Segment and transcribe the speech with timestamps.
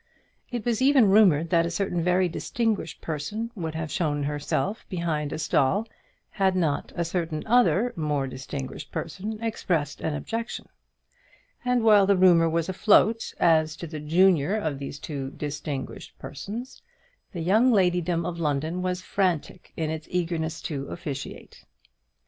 [0.49, 5.31] It was even rumoured that a certain very distinguished person would have shown herself behind
[5.31, 5.87] a stall,
[6.31, 10.67] had not a certain other more distinguished person expressed an objection;
[11.63, 16.81] and while the rumour was afloat as to the junior of those two distinguished persons,
[17.31, 21.63] the young ladydom of London was frantic in its eagerness to officiate.